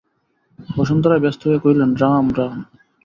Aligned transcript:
বসন্ত 0.69 1.03
রায় 1.07 1.23
ব্যস্ত 1.23 1.41
হইয়া 1.45 1.61
কহিলেন, 1.63 1.91
রাম, 1.95 2.25
রাম। 2.37 2.57